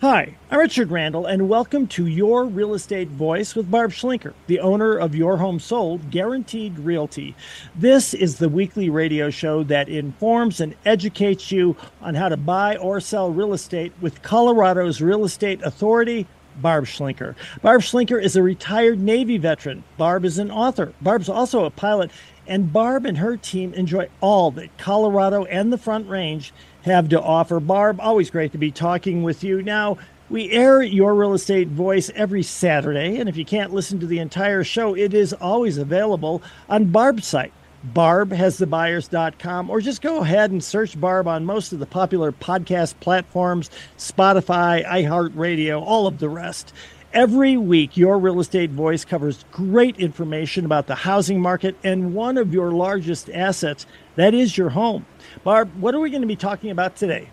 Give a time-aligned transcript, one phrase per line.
[0.00, 4.60] Hi, I'm Richard Randall, and welcome to Your Real Estate Voice with Barb Schlinker, the
[4.60, 7.34] owner of Your Home Sold Guaranteed Realty.
[7.74, 12.76] This is the weekly radio show that informs and educates you on how to buy
[12.76, 16.28] or sell real estate with Colorado's Real Estate Authority.
[16.62, 17.34] Barb Schlinker.
[17.62, 19.82] Barb Schlinker is a retired Navy veteran.
[19.96, 20.92] Barb is an author.
[21.00, 22.12] Barb's also a pilot,
[22.46, 27.20] and Barb and her team enjoy all that Colorado and the Front Range have to
[27.20, 27.60] offer.
[27.60, 29.62] Barb, always great to be talking with you.
[29.62, 29.98] Now,
[30.30, 34.18] we air your real estate voice every Saturday, and if you can't listen to the
[34.18, 37.52] entire show, it is always available on Barb's site,
[37.94, 43.70] barbhasthebuyers.com, or just go ahead and search Barb on most of the popular podcast platforms
[43.96, 46.74] Spotify, iHeartRadio, all of the rest.
[47.14, 52.36] Every week, your real estate voice covers great information about the housing market and one
[52.36, 53.86] of your largest assets,
[54.18, 55.06] that is your home.
[55.44, 57.30] Barb, what are we going to be talking about today?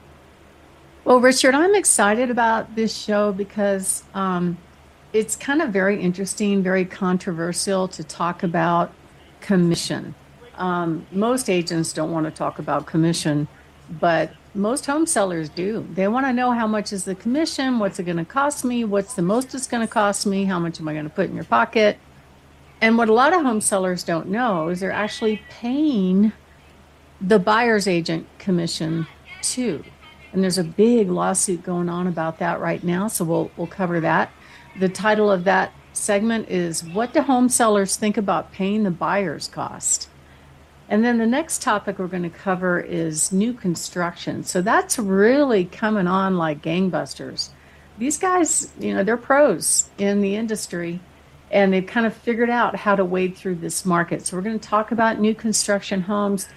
[1.04, 4.58] Well, Richard, I'm excited about this show because um,
[5.12, 8.94] it's kind of very interesting, very controversial to talk about
[9.42, 10.14] commission.
[10.56, 13.48] Um, most agents don't want to talk about commission,
[13.90, 15.88] but most home sellers do.
[15.94, 18.84] They want to know how much is the commission, what's it going to cost me,
[18.84, 21.30] what's the most it's going to cost me, how much am I going to put
[21.30, 21.98] in your pocket.
[22.80, 26.32] And what a lot of home sellers don't know is they're actually paying
[27.22, 29.08] the buyer's agent commission
[29.42, 29.84] too.
[30.34, 34.00] And there's a big lawsuit going on about that right now, so we'll we'll cover
[34.02, 34.32] that.
[34.80, 39.48] The title of that segment is What do home sellers think about paying the buyer's
[39.48, 40.10] cost?
[40.88, 44.44] And then the next topic we're going to cover is new construction.
[44.44, 47.50] So that's really coming on like gangbusters.
[47.98, 51.00] These guys, you know, they're pros in the industry
[51.50, 54.26] and they've kind of figured out how to wade through this market.
[54.26, 56.50] So we're going to talk about new construction homes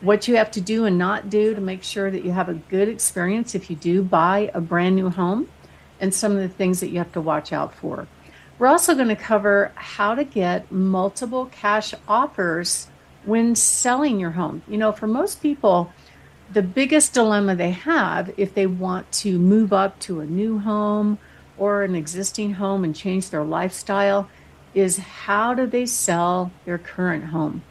[0.00, 2.54] what you have to do and not do to make sure that you have a
[2.54, 5.48] good experience if you do buy a brand new home,
[6.00, 8.06] and some of the things that you have to watch out for.
[8.58, 12.88] We're also going to cover how to get multiple cash offers
[13.24, 14.62] when selling your home.
[14.68, 15.92] You know, for most people,
[16.52, 21.18] the biggest dilemma they have if they want to move up to a new home
[21.58, 24.28] or an existing home and change their lifestyle
[24.74, 27.62] is how do they sell their current home?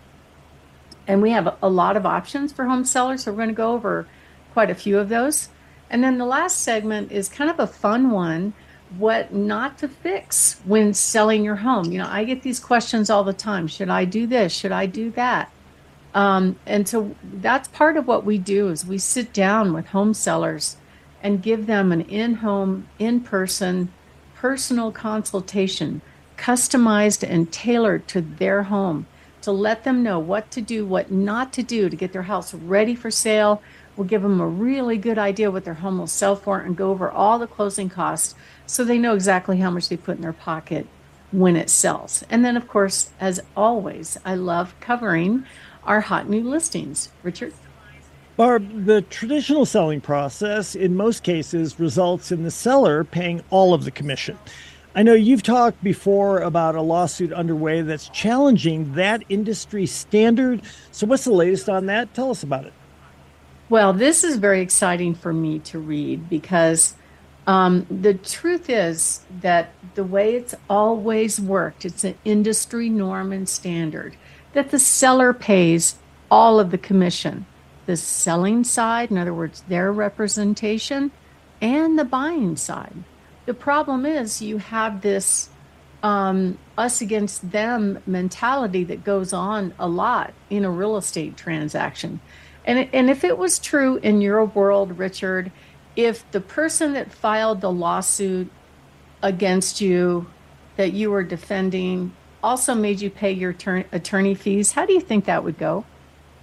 [1.08, 3.24] And we have a lot of options for home sellers.
[3.24, 4.08] So we're going to go over
[4.54, 5.50] quite a few of those.
[5.90, 8.54] And then the last segment is kind of a fun one
[8.98, 11.92] what not to fix when selling your home.
[11.92, 14.54] You know, I get these questions all the time should I do this?
[14.54, 15.52] Should I do that?
[16.14, 20.14] Um, and so that's part of what we do is we sit down with home
[20.14, 20.78] sellers
[21.22, 23.92] and give them an in-home in-person
[24.36, 26.02] personal consultation
[26.38, 29.08] customized and tailored to their home
[29.46, 32.54] to let them know what to do, what not to do to get their house
[32.54, 33.62] ready for sale.
[33.96, 36.90] We'll give them a really good idea what their home will sell for and go
[36.90, 38.34] over all the closing costs
[38.66, 40.88] so they know exactly how much they put in their pocket
[41.32, 42.24] when it sells.
[42.28, 45.46] And then, of course, as always, I love covering
[45.84, 47.10] our hot new listings.
[47.22, 47.54] Richard?
[48.38, 53.86] Barb, the traditional selling process in most cases results in the seller paying all of
[53.86, 54.40] the commission.
[54.98, 60.62] I know you've talked before about a lawsuit underway that's challenging that industry standard.
[60.94, 62.14] So, what's the latest on that?
[62.14, 62.74] Tell us about it.
[63.68, 66.96] Well, this is very exciting for me to read because
[67.46, 73.50] um, the truth is that the way it's always worked, it's an industry norm and
[73.50, 74.16] standard
[74.54, 75.96] that the seller pays
[76.32, 77.46] all of the commission.
[77.86, 81.12] The selling side, in other words, their representation,
[81.60, 83.04] and the buying side.
[83.46, 85.50] The problem is you have this
[86.04, 92.20] um, us against them mentality that goes on a lot in a real estate transaction.
[92.66, 95.52] And, and if it was true in your world, Richard,
[95.96, 98.52] if the person that filed the lawsuit
[99.22, 100.28] against you
[100.76, 102.14] that you were defending
[102.44, 103.56] also made you pay your
[103.92, 105.86] attorney fees, how do you think that would go?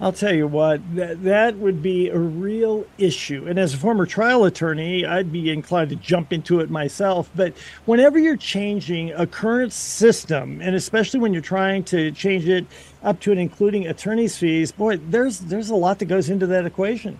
[0.01, 3.45] I'll tell you what, that, that would be a real issue.
[3.47, 7.29] And as a former trial attorney, I'd be inclined to jump into it myself.
[7.35, 7.53] But
[7.85, 12.65] whenever you're changing a current system, and especially when you're trying to change it
[13.03, 16.65] up to and including attorney's fees, boy, there's there's a lot that goes into that
[16.65, 17.17] equation.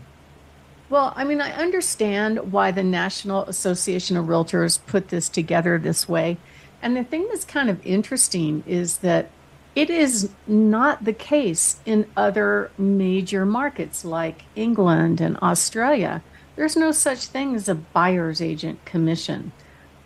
[0.90, 6.10] Well, I mean, I understand why the National Association of Realtors put this together this
[6.10, 6.38] way.
[6.82, 9.30] And the thing that's kind of interesting is that
[9.76, 16.22] it is not the case in other major markets like England and Australia.
[16.56, 19.52] There's no such thing as a buyer's agent commission.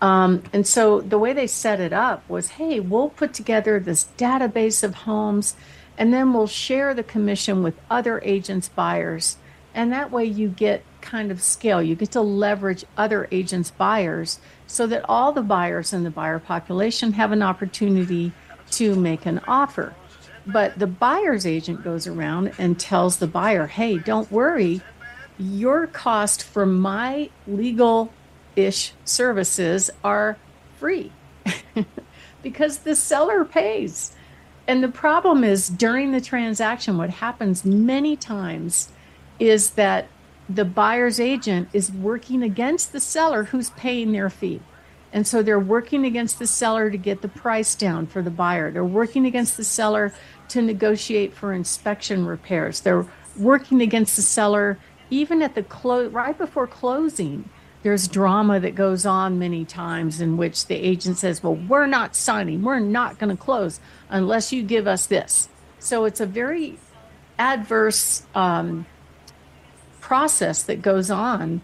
[0.02, 4.08] Um, and so the way they set it up was hey, we'll put together this
[4.18, 5.56] database of homes
[5.98, 9.38] and then we'll share the commission with other agents, buyers.
[9.74, 11.82] And that way you get kind of scale.
[11.82, 16.40] You get to leverage other agents' buyers so that all the buyers in the buyer
[16.40, 18.32] population have an opportunity
[18.72, 19.94] to make an offer.
[20.46, 24.82] But the buyer's agent goes around and tells the buyer, hey, don't worry,
[25.38, 28.12] your cost for my legal
[28.56, 30.38] ish services are
[30.80, 31.12] free
[32.44, 34.16] because the seller pays.
[34.68, 38.90] And the problem is during the transaction, what happens many times
[39.40, 40.08] is that
[40.50, 44.62] the buyer's agent is working against the seller who's paying their fee.
[45.14, 48.72] And so they're working against the seller to get the price down for the buyer.
[48.72, 50.14] They're working against the seller
[50.50, 52.82] to negotiate for inspection repairs.
[52.82, 53.06] They're
[53.38, 54.78] working against the seller
[55.10, 57.50] even at the close right before closing.
[57.84, 62.16] There's drama that goes on many times in which the agent says, "Well, we're not
[62.16, 62.62] signing.
[62.62, 65.48] We're not going to close unless you give us this."
[65.80, 66.80] So it's a very
[67.40, 68.86] adverse um,
[70.02, 71.62] process that goes on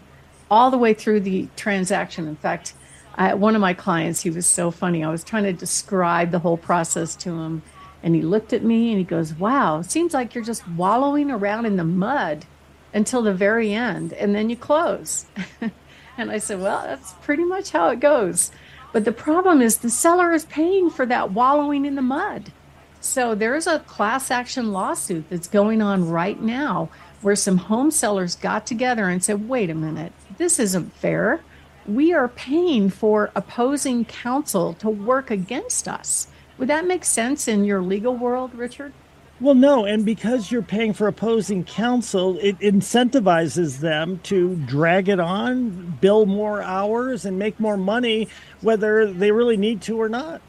[0.50, 2.28] all the way through the transaction.
[2.28, 2.74] In fact,
[3.16, 5.04] I, one of my clients, he was so funny.
[5.04, 7.62] I was trying to describe the whole process to him,
[8.02, 11.66] and he looked at me and he goes, Wow, seems like you're just wallowing around
[11.66, 12.44] in the mud
[12.92, 15.26] until the very end, and then you close.
[16.18, 18.50] and I said, Well, that's pretty much how it goes.
[18.92, 22.52] But the problem is the seller is paying for that wallowing in the mud.
[23.00, 26.88] So there's a class action lawsuit that's going on right now
[27.20, 31.40] where some home sellers got together and said, Wait a minute, this isn't fair.
[31.86, 36.28] We are paying for opposing counsel to work against us.
[36.58, 38.92] Would that make sense in your legal world, Richard?
[39.40, 45.18] Well, no, and because you're paying for opposing counsel, it incentivizes them to drag it
[45.18, 48.28] on, bill more hours, and make more money,
[48.60, 50.40] whether they really need to or not.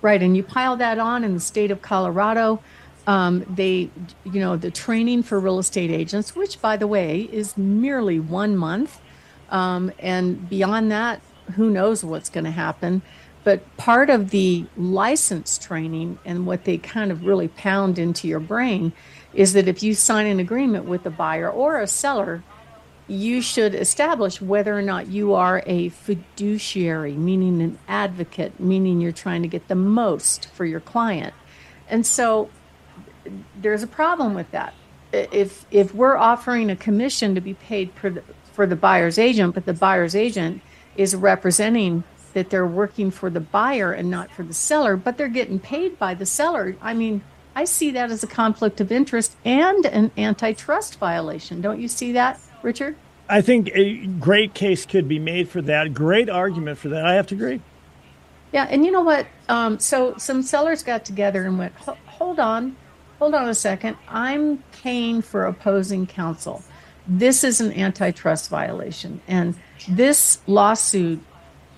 [0.00, 2.62] Right, and you pile that on in the state of Colorado.
[3.08, 3.90] Um, they,
[4.24, 8.56] you know, the training for real estate agents, which, by the way, is merely one
[8.56, 9.00] month,
[9.52, 11.20] um, and beyond that,
[11.54, 13.02] who knows what's going to happen.
[13.44, 18.40] But part of the license training and what they kind of really pound into your
[18.40, 18.92] brain
[19.34, 22.42] is that if you sign an agreement with a buyer or a seller,
[23.08, 29.12] you should establish whether or not you are a fiduciary, meaning an advocate, meaning you're
[29.12, 31.34] trying to get the most for your client.
[31.88, 32.48] And so
[33.60, 34.72] there's a problem with that.
[35.12, 37.92] If if we're offering a commission to be paid
[38.52, 40.62] for the buyer's agent, but the buyer's agent
[40.96, 42.04] is representing
[42.34, 45.98] that they're working for the buyer and not for the seller, but they're getting paid
[45.98, 46.76] by the seller.
[46.80, 47.22] I mean,
[47.54, 51.60] I see that as a conflict of interest and an antitrust violation.
[51.60, 52.96] Don't you see that, Richard?
[53.28, 55.94] I think a great case could be made for that.
[55.94, 57.04] Great argument for that.
[57.04, 57.60] I have to agree.
[58.52, 59.26] Yeah, and you know what?
[59.48, 62.76] Um, so some sellers got together and went, "Hold on,
[63.18, 63.96] hold on a second.
[64.08, 66.62] I'm paying for opposing counsel.
[67.06, 69.56] This is an antitrust violation, and
[69.88, 71.20] this lawsuit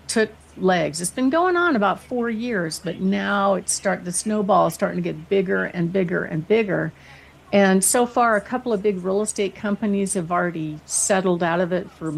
[0.07, 1.01] took legs.
[1.01, 5.03] It's been going on about four years, but now it's start the snowball is starting
[5.03, 6.93] to get bigger and bigger and bigger.
[7.53, 11.73] And so far, a couple of big real estate companies have already settled out of
[11.73, 12.15] it for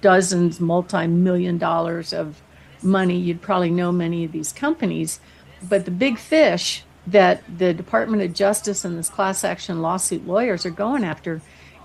[0.00, 2.42] dozens, multi-million dollars of
[2.82, 3.18] money.
[3.18, 5.20] You'd probably know many of these companies,
[5.62, 10.66] but the big fish that the Department of Justice and this class action lawsuit lawyers
[10.66, 11.40] are going after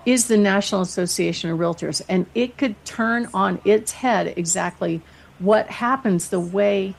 [0.06, 5.02] is the National Association of Realtors, and it could turn on its head exactly
[5.40, 6.94] what happens the way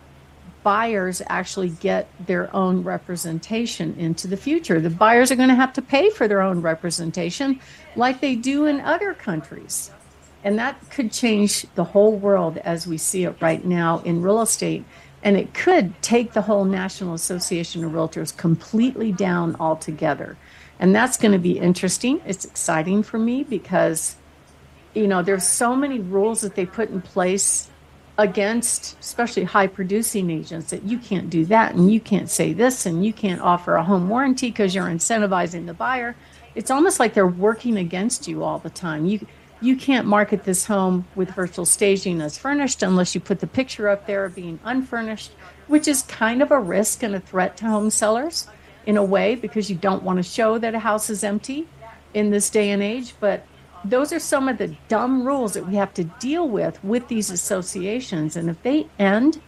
[0.62, 4.81] buyers actually get their own representation into the future.
[4.81, 7.62] The buyers are going to have to pay for their own representation
[7.96, 9.91] like they do in other countries.
[10.43, 14.41] And that could change the whole world as we see it right now in real
[14.41, 14.84] estate.
[15.24, 20.38] And it could take the whole National Association of Realtors completely down altogether.
[20.79, 22.22] And that's going to be interesting.
[22.25, 24.15] It's exciting for me because,
[24.93, 27.69] you know, there's so many rules that they put in place
[28.17, 32.88] against especially high producing agents that you can't do that and you can't say this
[32.88, 36.15] and you can't offer a home warranty because you're incentivizing the buyer.
[36.55, 39.05] It's almost like they're working against you all the time.
[39.05, 39.25] You
[39.60, 43.89] you can't market this home with virtual staging as furnished unless you put the picture
[43.89, 45.31] up there being unfurnished
[45.67, 48.48] which is kind of a risk and a threat to home sellers
[48.88, 51.67] in a way because you don't want to show that a house is empty
[52.15, 53.46] in this day and age but
[53.89, 57.29] those are some of the dumb rules that we have to deal with with these
[57.29, 58.36] associations.
[58.36, 59.41] And if they end,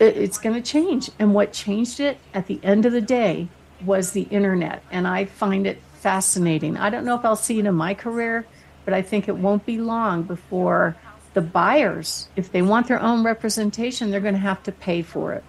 [0.00, 1.10] it's going to change.
[1.18, 3.48] And what changed it at the end of the day
[3.84, 4.82] was the internet.
[4.90, 6.76] And I find it fascinating.
[6.76, 8.46] I don't know if I'll see it in my career,
[8.84, 10.96] but I think it won't be long before
[11.34, 15.34] the buyers, if they want their own representation, they're going to have to pay for
[15.34, 15.44] it.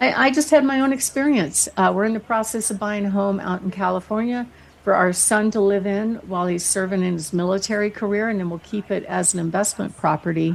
[0.00, 1.68] I, I just had my own experience.
[1.76, 4.46] Uh, we're in the process of buying a home out in California
[4.84, 8.50] for our son to live in while he's serving in his military career, and then
[8.50, 10.54] we'll keep it as an investment property.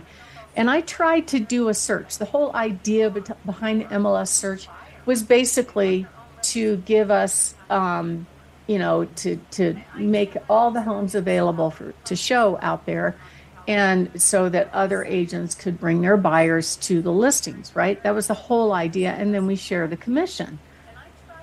[0.56, 2.18] And I tried to do a search.
[2.18, 4.68] The whole idea behind the MLS search
[5.06, 6.06] was basically
[6.44, 8.28] to give us, um,
[8.68, 13.16] you know, to to make all the homes available for to show out there,
[13.72, 17.74] and so that other agents could bring their buyers to the listings.
[17.74, 20.60] Right, that was the whole idea, and then we share the commission.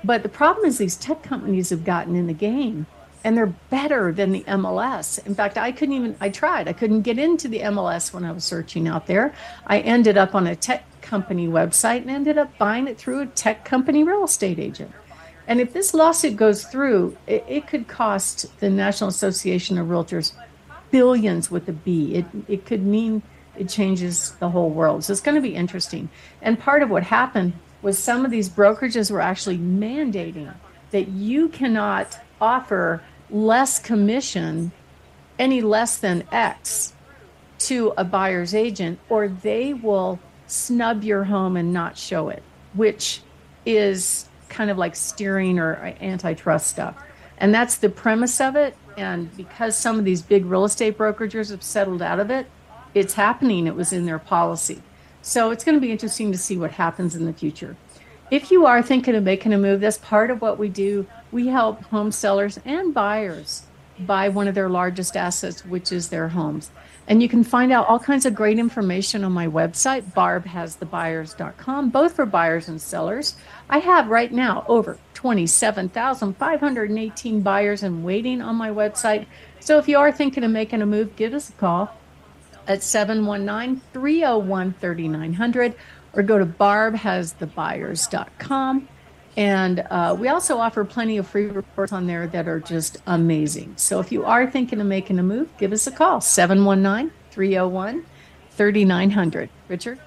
[0.05, 2.87] But the problem is these tech companies have gotten in the game
[3.25, 5.25] and they're better than the MLS.
[5.27, 8.31] In fact, I couldn't even, I tried, I couldn't get into the MLS when I
[8.31, 9.35] was searching out there.
[9.67, 13.27] I ended up on a tech company website and ended up buying it through a
[13.27, 14.93] tech company real estate agent.
[15.49, 20.33] And if this lawsuit goes through, it, it could cost the National Association of Realtors
[20.91, 22.15] billions with a B.
[22.15, 23.23] It, it could mean
[23.57, 25.05] it changes the whole world.
[25.05, 26.09] So it's going to be interesting.
[26.41, 30.53] And part of what happened was some of these brokerages were actually mandating
[30.91, 34.73] that you cannot offer less commission,
[35.39, 36.95] any less than X,
[37.59, 42.43] to a buyer's agent, or they will snub your home and not show it,
[42.75, 43.21] which
[43.67, 46.97] is kind of like steering or antitrust stuff.
[47.39, 48.77] And that's the premise of it.
[48.97, 52.47] And because some of these big real estate brokerages have settled out of it,
[52.95, 53.67] it's happening.
[53.67, 54.83] It was in their policy.
[55.23, 57.77] So it's going to be interesting to see what happens in the future.
[58.31, 61.07] If you are thinking of making a move, that's part of what we do.
[61.31, 63.63] We help home sellers and buyers
[64.01, 66.71] buy one of their largest assets, which is their homes.
[67.07, 72.15] And you can find out all kinds of great information on my website, barbhasthebuyers.com, both
[72.15, 73.37] for buyers and sellers.
[73.71, 79.27] I have right now over 27,518 buyers and waiting on my website.
[79.59, 81.91] So if you are thinking of making a move, give us a call
[82.69, 85.75] at 719 301 3900
[86.13, 88.89] or go to barbhasthebuyers.com.
[89.37, 93.75] And uh, we also offer plenty of free reports on there that are just amazing.
[93.77, 98.07] So if you are thinking of making a move, give us a call 719 301
[98.53, 99.51] 3900.
[99.67, 99.99] Richard?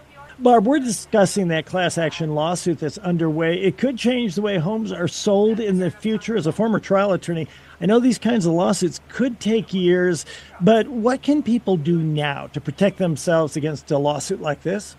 [0.42, 3.62] Barb, we're discussing that class action lawsuit that's underway.
[3.62, 6.36] It could change the way homes are sold in the future.
[6.36, 7.48] As a former trial attorney,
[7.80, 10.26] I know these kinds of lawsuits could take years,
[10.60, 14.96] but what can people do now to protect themselves against a lawsuit like this?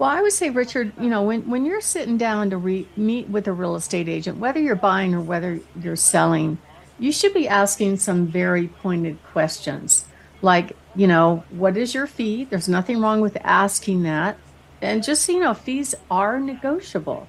[0.00, 3.28] Well, I would say, Richard, you know, when, when you're sitting down to re- meet
[3.28, 6.58] with a real estate agent, whether you're buying or whether you're selling,
[6.98, 10.06] you should be asking some very pointed questions.
[10.42, 12.44] Like, you know, what is your fee?
[12.44, 14.36] There's nothing wrong with asking that.
[14.80, 17.28] And just so you know, fees are negotiable.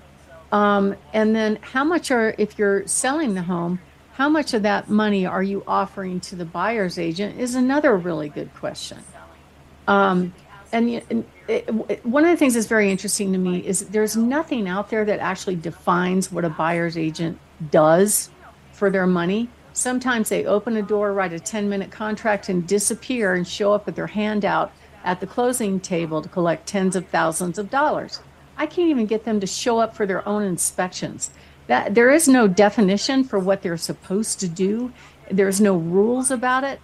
[0.52, 3.80] Um, and then how much are, if you're selling the home,
[4.14, 8.30] how much of that money are you offering to the buyer's agent is another really
[8.30, 9.00] good question.
[9.88, 10.34] Um,
[10.72, 14.68] and, and it, one of the things that's very interesting to me is there's nothing
[14.68, 17.40] out there that actually defines what a buyer's agent
[17.72, 18.30] does
[18.72, 19.50] for their money.
[19.74, 23.88] Sometimes they open a door, write a 10 minute contract, and disappear and show up
[23.88, 24.72] with their handout
[25.04, 28.22] at the closing table to collect tens of thousands of dollars.
[28.56, 31.32] I can't even get them to show up for their own inspections.
[31.68, 34.94] That there is no definition for what they're supposed to do.
[35.32, 36.80] There's no rules about it,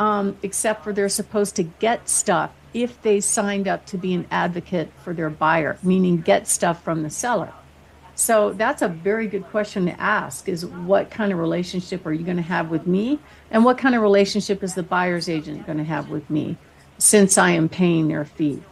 [0.00, 4.26] um, except for they're supposed to get stuff if they signed up to be an
[4.30, 7.52] advocate for their buyer, meaning get stuff from the seller.
[8.14, 12.24] So that's a very good question to ask is what kind of relationship are you
[12.24, 13.18] going to have with me?
[13.50, 16.56] And what kind of relationship is the buyer's agent going to have with me
[16.98, 18.62] since I am paying their fee?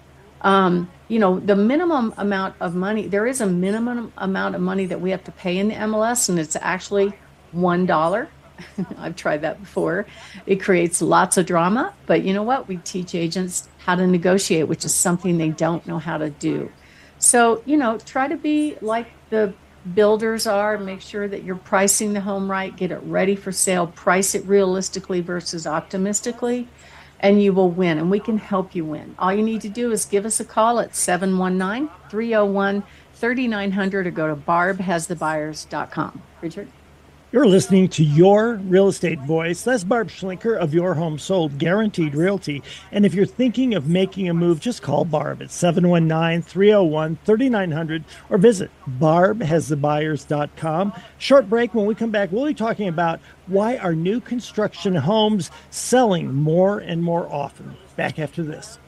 [0.43, 4.87] Um, you know, the minimum amount of money, there is a minimum amount of money
[4.87, 7.13] that we have to pay in the MLS, and it's actually
[7.55, 8.29] $1.
[8.99, 10.07] I've tried that before.
[10.47, 12.69] It creates lots of drama, but you know what?
[12.69, 16.71] We teach agents how to negotiate, which is something they don't know how to do.
[17.19, 19.55] So, you know, try to be like the
[19.95, 23.87] builders are, make sure that you're pricing the home right, get it ready for sale,
[23.87, 26.69] price it realistically versus optimistically,
[27.21, 27.99] and you will win.
[27.99, 29.15] And we can help you win.
[29.19, 32.83] All you need to do is give us a call at 719 301
[33.15, 36.23] 3900 or go to barbhasthebuyers.com.
[36.41, 36.69] Richard?
[37.33, 39.63] You're listening to Your Real Estate Voice.
[39.63, 42.61] That's Barb Schlinker of Your Home Sold Guaranteed Realty.
[42.91, 48.05] And if you're thinking of making a move, just call Barb at 719 301 3900
[48.31, 48.69] or visit
[48.99, 50.93] barbhasthebuyers.com.
[51.19, 51.73] Short break.
[51.73, 56.81] When we come back, we'll be talking about why are new construction homes selling more
[56.81, 57.77] and more often.
[57.95, 58.80] Back after this.